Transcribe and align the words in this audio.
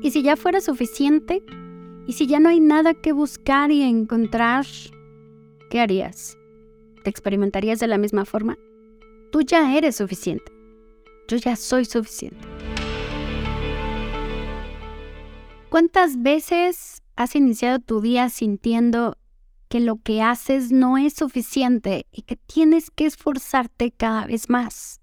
¿Y 0.00 0.12
si 0.12 0.22
ya 0.22 0.36
fuera 0.36 0.60
suficiente? 0.60 1.42
¿Y 2.06 2.12
si 2.12 2.28
ya 2.28 2.38
no 2.38 2.48
hay 2.48 2.60
nada 2.60 2.94
que 2.94 3.12
buscar 3.12 3.72
y 3.72 3.82
encontrar? 3.82 4.64
¿Qué 5.70 5.80
harías? 5.80 6.38
¿Te 7.02 7.10
experimentarías 7.10 7.80
de 7.80 7.88
la 7.88 7.98
misma 7.98 8.24
forma? 8.24 8.56
Tú 9.32 9.42
ya 9.42 9.76
eres 9.76 9.96
suficiente. 9.96 10.52
Yo 11.26 11.36
ya 11.36 11.56
soy 11.56 11.84
suficiente. 11.84 12.38
¿Cuántas 15.68 16.22
veces 16.22 17.02
has 17.16 17.34
iniciado 17.34 17.80
tu 17.80 18.00
día 18.00 18.30
sintiendo 18.30 19.16
que 19.68 19.80
lo 19.80 19.96
que 19.96 20.22
haces 20.22 20.70
no 20.70 20.96
es 20.96 21.12
suficiente 21.12 22.06
y 22.12 22.22
que 22.22 22.36
tienes 22.36 22.90
que 22.90 23.04
esforzarte 23.04 23.90
cada 23.90 24.26
vez 24.26 24.48
más? 24.48 25.00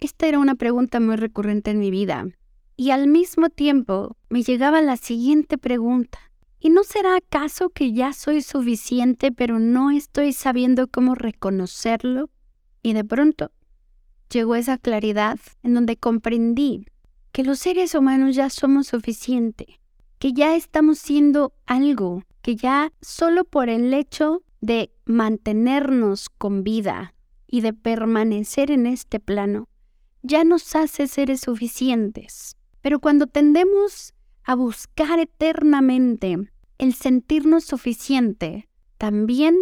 Esta 0.00 0.26
era 0.26 0.38
una 0.38 0.54
pregunta 0.54 1.00
muy 1.00 1.16
recurrente 1.16 1.70
en 1.70 1.80
mi 1.80 1.90
vida. 1.90 2.26
Y 2.80 2.92
al 2.92 3.08
mismo 3.08 3.50
tiempo 3.50 4.16
me 4.30 4.44
llegaba 4.44 4.80
la 4.80 4.96
siguiente 4.96 5.58
pregunta. 5.58 6.20
¿Y 6.60 6.70
no 6.70 6.84
será 6.84 7.16
acaso 7.16 7.70
que 7.70 7.92
ya 7.92 8.12
soy 8.12 8.40
suficiente 8.40 9.32
pero 9.32 9.58
no 9.58 9.90
estoy 9.90 10.32
sabiendo 10.32 10.86
cómo 10.86 11.16
reconocerlo? 11.16 12.30
Y 12.80 12.92
de 12.92 13.02
pronto 13.02 13.50
llegó 14.30 14.54
esa 14.54 14.78
claridad 14.78 15.40
en 15.64 15.74
donde 15.74 15.96
comprendí 15.96 16.86
que 17.32 17.42
los 17.42 17.58
seres 17.58 17.96
humanos 17.96 18.36
ya 18.36 18.48
somos 18.48 18.86
suficiente, 18.86 19.80
que 20.20 20.32
ya 20.32 20.54
estamos 20.54 21.00
siendo 21.00 21.52
algo, 21.66 22.22
que 22.42 22.54
ya 22.54 22.92
solo 23.00 23.44
por 23.44 23.68
el 23.68 23.92
hecho 23.92 24.44
de 24.60 24.92
mantenernos 25.04 26.28
con 26.28 26.62
vida 26.62 27.12
y 27.48 27.60
de 27.60 27.72
permanecer 27.72 28.70
en 28.70 28.86
este 28.86 29.18
plano, 29.18 29.68
ya 30.22 30.44
nos 30.44 30.76
hace 30.76 31.08
seres 31.08 31.40
suficientes. 31.40 32.57
Pero 32.80 33.00
cuando 33.00 33.26
tendemos 33.26 34.14
a 34.44 34.54
buscar 34.54 35.18
eternamente 35.18 36.38
el 36.78 36.94
sentirnos 36.94 37.64
suficiente, 37.64 38.68
también 38.96 39.54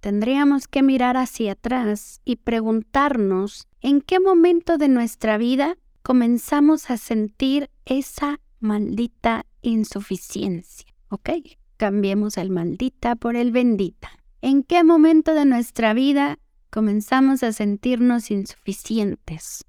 tendríamos 0.00 0.66
que 0.66 0.82
mirar 0.82 1.16
hacia 1.16 1.52
atrás 1.52 2.20
y 2.24 2.36
preguntarnos 2.36 3.68
en 3.80 4.00
qué 4.00 4.18
momento 4.18 4.78
de 4.78 4.88
nuestra 4.88 5.38
vida 5.38 5.76
comenzamos 6.02 6.90
a 6.90 6.96
sentir 6.96 7.70
esa 7.84 8.40
maldita 8.58 9.46
insuficiencia. 9.60 10.88
¿Ok? 11.08 11.30
Cambiemos 11.76 12.36
el 12.36 12.50
maldita 12.50 13.16
por 13.16 13.36
el 13.36 13.52
bendita. 13.52 14.10
¿En 14.40 14.62
qué 14.62 14.82
momento 14.82 15.34
de 15.34 15.44
nuestra 15.44 15.94
vida 15.94 16.38
comenzamos 16.70 17.42
a 17.42 17.52
sentirnos 17.52 18.30
insuficientes? 18.30 19.64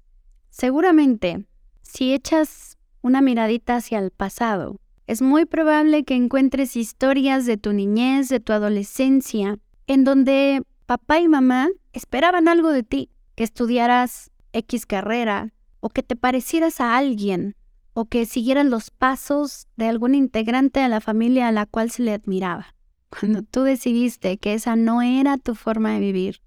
Seguramente, 0.50 1.46
si 1.82 2.12
echas 2.12 2.73
una 3.04 3.20
miradita 3.20 3.76
hacia 3.76 3.98
el 3.98 4.10
pasado, 4.10 4.80
es 5.06 5.20
muy 5.20 5.44
probable 5.44 6.04
que 6.04 6.14
encuentres 6.14 6.74
historias 6.74 7.44
de 7.44 7.58
tu 7.58 7.74
niñez, 7.74 8.30
de 8.30 8.40
tu 8.40 8.54
adolescencia, 8.54 9.58
en 9.86 10.04
donde 10.04 10.62
papá 10.86 11.20
y 11.20 11.28
mamá 11.28 11.68
esperaban 11.92 12.48
algo 12.48 12.70
de 12.70 12.82
ti, 12.82 13.10
que 13.34 13.44
estudiaras 13.44 14.30
X 14.54 14.86
carrera, 14.86 15.52
o 15.80 15.90
que 15.90 16.02
te 16.02 16.16
parecieras 16.16 16.80
a 16.80 16.96
alguien, 16.96 17.56
o 17.92 18.06
que 18.06 18.24
siguieras 18.24 18.64
los 18.64 18.90
pasos 18.90 19.68
de 19.76 19.86
algún 19.86 20.14
integrante 20.14 20.80
de 20.80 20.88
la 20.88 21.02
familia 21.02 21.48
a 21.48 21.52
la 21.52 21.66
cual 21.66 21.90
se 21.90 22.04
le 22.04 22.12
admiraba. 22.12 22.74
Cuando 23.10 23.42
tú 23.42 23.64
decidiste 23.64 24.38
que 24.38 24.54
esa 24.54 24.76
no 24.76 25.02
era 25.02 25.36
tu 25.36 25.54
forma 25.54 25.92
de 25.92 26.00
vivir 26.00 26.40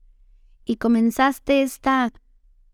y 0.65 0.77
comenzaste 0.77 1.61
esta 1.61 2.11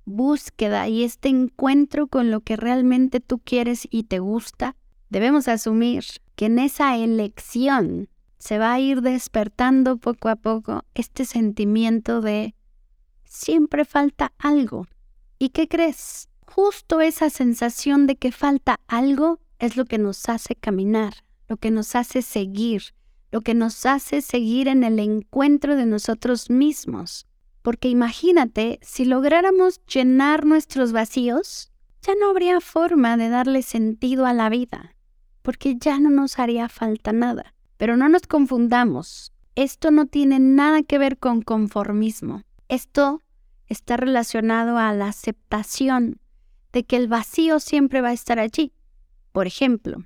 búsqueda 0.05 0.87
y 0.87 1.03
este 1.03 1.29
encuentro 1.29 2.07
con 2.07 2.31
lo 2.31 2.41
que 2.41 2.55
realmente 2.55 3.19
tú 3.19 3.39
quieres 3.39 3.87
y 3.89 4.03
te 4.03 4.19
gusta, 4.19 4.75
debemos 5.09 5.47
asumir 5.47 6.03
que 6.35 6.45
en 6.45 6.59
esa 6.59 6.97
elección 6.97 8.09
se 8.37 8.57
va 8.57 8.73
a 8.73 8.79
ir 8.79 9.01
despertando 9.01 9.97
poco 9.97 10.29
a 10.29 10.35
poco 10.35 10.83
este 10.95 11.25
sentimiento 11.25 12.21
de 12.21 12.55
siempre 13.23 13.85
falta 13.85 14.33
algo. 14.37 14.87
¿Y 15.39 15.49
qué 15.49 15.67
crees? 15.67 16.29
Justo 16.45 17.01
esa 17.01 17.29
sensación 17.29 18.05
de 18.05 18.15
que 18.15 18.31
falta 18.31 18.79
algo 18.87 19.39
es 19.59 19.77
lo 19.77 19.85
que 19.85 19.97
nos 19.97 20.27
hace 20.29 20.55
caminar, 20.55 21.13
lo 21.47 21.57
que 21.57 21.71
nos 21.71 21.95
hace 21.95 22.21
seguir, 22.21 22.93
lo 23.31 23.41
que 23.41 23.53
nos 23.53 23.85
hace 23.85 24.21
seguir 24.21 24.67
en 24.67 24.83
el 24.83 24.99
encuentro 24.99 25.75
de 25.75 25.85
nosotros 25.85 26.49
mismos. 26.49 27.25
Porque 27.63 27.89
imagínate, 27.89 28.79
si 28.83 29.05
lográramos 29.05 29.81
llenar 29.85 30.45
nuestros 30.45 30.91
vacíos, 30.91 31.71
ya 32.01 32.13
no 32.19 32.29
habría 32.29 32.59
forma 32.59 33.17
de 33.17 33.29
darle 33.29 33.61
sentido 33.61 34.25
a 34.25 34.33
la 34.33 34.49
vida, 34.49 34.95
porque 35.41 35.77
ya 35.77 35.97
no 35.97 36.09
nos 36.09 36.37
haría 36.37 36.67
falta 36.67 37.13
nada. 37.13 37.55
Pero 37.77 37.95
no 37.95 38.09
nos 38.09 38.27
confundamos, 38.27 39.33
esto 39.55 39.91
no 39.91 40.05
tiene 40.07 40.39
nada 40.39 40.83
que 40.83 40.97
ver 40.97 41.17
con 41.17 41.41
conformismo. 41.41 42.43
Esto 42.67 43.21
está 43.67 43.95
relacionado 43.95 44.77
a 44.77 44.91
la 44.93 45.07
aceptación 45.07 46.19
de 46.73 46.83
que 46.83 46.97
el 46.97 47.07
vacío 47.07 47.61
siempre 47.61 48.01
va 48.01 48.09
a 48.09 48.13
estar 48.13 48.39
allí. 48.39 48.73
Por 49.31 49.47
ejemplo, 49.47 50.05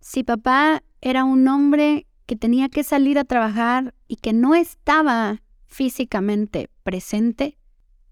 si 0.00 0.24
papá 0.24 0.82
era 1.00 1.24
un 1.24 1.46
hombre 1.46 2.06
que 2.26 2.34
tenía 2.34 2.68
que 2.68 2.82
salir 2.82 3.16
a 3.18 3.24
trabajar 3.24 3.94
y 4.08 4.16
que 4.16 4.32
no 4.32 4.56
estaba 4.56 5.40
físicamente 5.66 6.68
presente, 6.86 7.58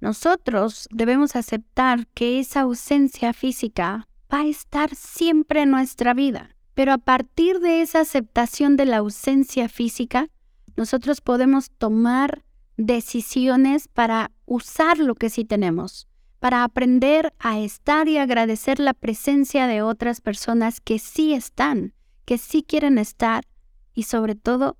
nosotros 0.00 0.88
debemos 0.90 1.36
aceptar 1.36 2.08
que 2.08 2.40
esa 2.40 2.62
ausencia 2.62 3.32
física 3.32 4.08
va 4.30 4.40
a 4.40 4.46
estar 4.46 4.96
siempre 4.96 5.62
en 5.62 5.70
nuestra 5.70 6.12
vida. 6.12 6.56
Pero 6.74 6.92
a 6.92 6.98
partir 6.98 7.60
de 7.60 7.82
esa 7.82 8.00
aceptación 8.00 8.76
de 8.76 8.84
la 8.84 8.96
ausencia 8.96 9.68
física, 9.68 10.28
nosotros 10.76 11.20
podemos 11.20 11.70
tomar 11.70 12.44
decisiones 12.76 13.86
para 13.86 14.32
usar 14.44 14.98
lo 14.98 15.14
que 15.14 15.30
sí 15.30 15.44
tenemos, 15.44 16.08
para 16.40 16.64
aprender 16.64 17.32
a 17.38 17.60
estar 17.60 18.08
y 18.08 18.18
agradecer 18.18 18.80
la 18.80 18.92
presencia 18.92 19.68
de 19.68 19.82
otras 19.82 20.20
personas 20.20 20.80
que 20.80 20.98
sí 20.98 21.32
están, 21.32 21.94
que 22.24 22.38
sí 22.38 22.64
quieren 22.64 22.98
estar 22.98 23.44
y 23.94 24.02
sobre 24.02 24.34
todo 24.34 24.76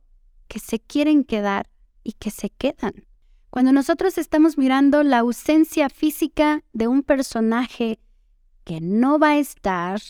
que 0.48 0.58
se 0.58 0.80
quieren 0.80 1.22
quedar 1.22 1.70
y 2.02 2.14
que 2.14 2.32
se 2.32 2.50
quedan. 2.50 3.06
Cuando 3.54 3.70
nosotros 3.70 4.18
estamos 4.18 4.58
mirando 4.58 5.04
la 5.04 5.18
ausencia 5.18 5.88
física 5.88 6.64
de 6.72 6.88
un 6.88 7.04
personaje 7.04 8.00
que 8.64 8.80
no 8.80 9.20
va 9.20 9.28
a 9.28 9.38
estar, 9.38 10.00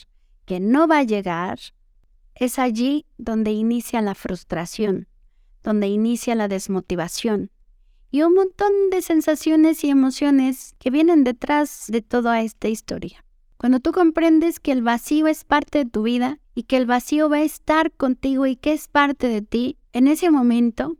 que 0.45 0.59
no 0.59 0.87
va 0.87 0.97
a 0.97 1.03
llegar, 1.03 1.59
es 2.33 2.57
allí 2.57 3.05
donde 3.19 3.51
inicia 3.51 4.01
la 4.01 4.15
frustración, 4.15 5.07
donde 5.61 5.85
inicia 5.89 6.33
la 6.33 6.47
desmotivación 6.47 7.51
y 8.09 8.23
un 8.23 8.33
montón 8.33 8.71
de 8.89 9.03
sensaciones 9.03 9.83
y 9.83 9.91
emociones 9.91 10.73
que 10.79 10.89
vienen 10.89 11.23
detrás 11.23 11.85
de 11.87 12.01
toda 12.01 12.41
esta 12.41 12.67
historia. 12.67 13.23
Cuando 13.57 13.79
tú 13.79 13.91
comprendes 13.91 14.59
que 14.59 14.71
el 14.71 14.81
vacío 14.81 15.27
es 15.27 15.43
parte 15.43 15.83
de 15.83 15.85
tu 15.91 16.01
vida 16.01 16.39
y 16.55 16.63
que 16.63 16.77
el 16.77 16.87
vacío 16.87 17.29
va 17.29 17.37
a 17.37 17.43
estar 17.43 17.91
contigo 17.91 18.47
y 18.47 18.55
que 18.55 18.73
es 18.73 18.87
parte 18.87 19.27
de 19.27 19.43
ti, 19.43 19.77
en 19.93 20.07
ese 20.07 20.31
momento 20.31 20.97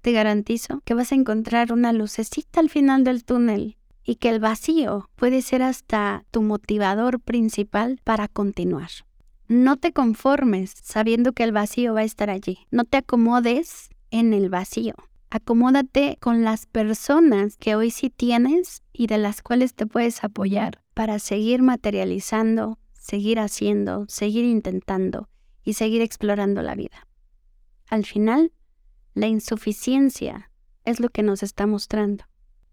te 0.00 0.12
garantizo 0.12 0.82
que 0.84 0.94
vas 0.94 1.12
a 1.12 1.14
encontrar 1.14 1.72
una 1.72 1.92
lucecita 1.92 2.60
al 2.60 2.70
final 2.70 3.04
del 3.04 3.24
túnel 3.24 3.76
y 4.04 4.16
que 4.16 4.30
el 4.30 4.40
vacío 4.40 5.08
puede 5.16 5.42
ser 5.42 5.62
hasta 5.62 6.24
tu 6.30 6.42
motivador 6.42 7.20
principal 7.20 8.00
para 8.02 8.28
continuar. 8.28 8.90
No 9.48 9.76
te 9.76 9.92
conformes 9.92 10.74
sabiendo 10.82 11.32
que 11.32 11.42
el 11.42 11.52
vacío 11.52 11.94
va 11.94 12.00
a 12.00 12.04
estar 12.04 12.30
allí. 12.30 12.66
No 12.70 12.84
te 12.84 12.98
acomodes 12.98 13.90
en 14.10 14.32
el 14.32 14.48
vacío. 14.48 14.94
Acomódate 15.28 16.16
con 16.20 16.42
las 16.42 16.66
personas 16.66 17.56
que 17.56 17.76
hoy 17.76 17.90
sí 17.90 18.10
tienes 18.10 18.82
y 18.92 19.06
de 19.06 19.18
las 19.18 19.42
cuales 19.42 19.74
te 19.74 19.86
puedes 19.86 20.24
apoyar 20.24 20.82
para 20.94 21.18
seguir 21.18 21.62
materializando, 21.62 22.78
seguir 22.92 23.38
haciendo, 23.38 24.06
seguir 24.08 24.44
intentando 24.44 25.28
y 25.62 25.74
seguir 25.74 26.02
explorando 26.02 26.62
la 26.62 26.74
vida. 26.74 27.06
Al 27.88 28.04
final, 28.04 28.52
la 29.20 29.26
insuficiencia 29.26 30.50
es 30.86 30.98
lo 30.98 31.10
que 31.10 31.22
nos 31.22 31.42
está 31.42 31.66
mostrando, 31.66 32.24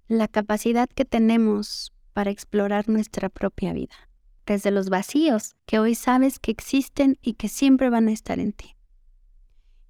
la 0.07 0.29
capacidad 0.29 0.87
que 0.87 1.03
tenemos 1.03 1.91
para 2.13 2.31
explorar 2.31 2.87
nuestra 2.87 3.27
propia 3.27 3.73
vida, 3.73 4.09
desde 4.45 4.71
los 4.71 4.89
vacíos 4.89 5.57
que 5.65 5.77
hoy 5.77 5.93
sabes 5.93 6.39
que 6.39 6.51
existen 6.51 7.17
y 7.21 7.33
que 7.33 7.49
siempre 7.49 7.89
van 7.89 8.07
a 8.07 8.13
estar 8.13 8.39
en 8.39 8.53
ti. 8.53 8.77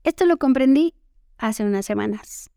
Esto 0.03 0.25
lo 0.25 0.37
comprendí 0.37 0.95
hace 1.37 1.63
unas 1.63 1.85
semanas, 1.85 2.49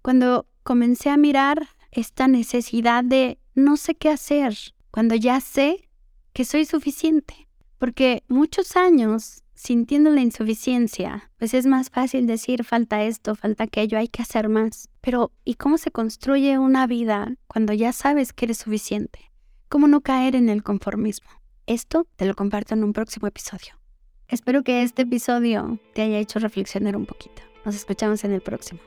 cuando 0.00 0.46
comencé 0.62 1.10
a 1.10 1.16
mirar 1.16 1.66
esta 1.90 2.28
necesidad 2.28 3.02
de 3.02 3.40
no 3.56 3.76
sé 3.76 3.96
qué 3.96 4.10
hacer, 4.10 4.56
cuando 4.92 5.16
ya 5.16 5.40
sé 5.40 5.88
que 6.32 6.44
soy 6.44 6.66
suficiente, 6.66 7.48
porque 7.78 8.22
muchos 8.28 8.76
años 8.76 9.42
sintiendo 9.64 10.10
la 10.10 10.20
insuficiencia, 10.20 11.30
pues 11.38 11.54
es 11.54 11.64
más 11.64 11.88
fácil 11.88 12.26
decir 12.26 12.64
falta 12.64 13.02
esto, 13.02 13.34
falta 13.34 13.64
aquello, 13.64 13.96
hay 13.96 14.08
que 14.08 14.20
hacer 14.20 14.50
más. 14.50 14.90
Pero 15.00 15.32
¿y 15.42 15.54
cómo 15.54 15.78
se 15.78 15.90
construye 15.90 16.58
una 16.58 16.86
vida 16.86 17.34
cuando 17.46 17.72
ya 17.72 17.92
sabes 17.92 18.34
que 18.34 18.44
eres 18.44 18.58
suficiente? 18.58 19.32
¿Cómo 19.70 19.88
no 19.88 20.02
caer 20.02 20.36
en 20.36 20.50
el 20.50 20.62
conformismo? 20.62 21.30
Esto 21.66 22.06
te 22.16 22.26
lo 22.26 22.34
comparto 22.34 22.74
en 22.74 22.84
un 22.84 22.92
próximo 22.92 23.26
episodio. 23.26 23.80
Espero 24.28 24.62
que 24.62 24.82
este 24.82 25.02
episodio 25.02 25.80
te 25.94 26.02
haya 26.02 26.18
hecho 26.18 26.38
reflexionar 26.38 26.94
un 26.94 27.06
poquito. 27.06 27.42
Nos 27.64 27.74
escuchamos 27.74 28.22
en 28.24 28.32
el 28.32 28.42
próximo. 28.42 28.80